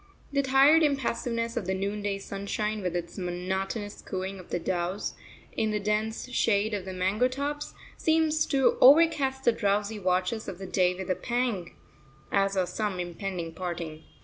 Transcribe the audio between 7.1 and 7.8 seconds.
tops,